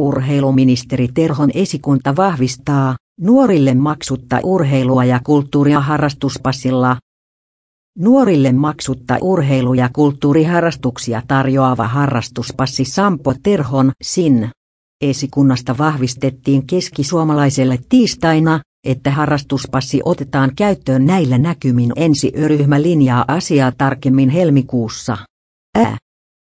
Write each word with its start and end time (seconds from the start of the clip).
Urheiluministeri 0.00 1.08
Terhon 1.14 1.50
esikunta 1.54 2.16
vahvistaa 2.16 2.96
nuorille 3.20 3.74
maksutta 3.74 4.40
urheilua 4.44 5.04
ja 5.04 5.20
kulttuuria 5.24 5.80
harrastuspassilla. 5.80 6.96
Nuorille 7.98 8.52
maksutta 8.52 9.18
urheilu- 9.20 9.74
ja 9.74 9.90
kulttuuriharrastuksia 9.92 11.22
tarjoava 11.28 11.88
harrastuspassi 11.88 12.84
Sampo 12.84 13.34
Terhon 13.42 13.92
SIN. 14.02 14.50
Esikunnasta 15.00 15.78
vahvistettiin 15.78 16.66
keskisuomalaiselle 16.66 17.78
tiistaina, 17.88 18.60
että 18.86 19.10
harrastuspassi 19.10 20.00
otetaan 20.04 20.50
käyttöön 20.56 21.06
näillä 21.06 21.38
näkymin 21.38 21.92
ensi 21.96 22.32
ryhmä 22.46 22.82
linjaa 22.82 23.24
asiaa 23.28 23.72
tarkemmin 23.78 24.28
helmikuussa. 24.28 25.16
Ää. 25.74 25.96